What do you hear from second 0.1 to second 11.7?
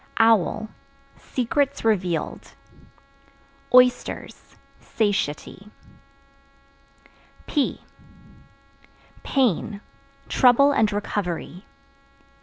Owl Secrets revealed. Oysters Satiety. P Pain Trouble and recovery.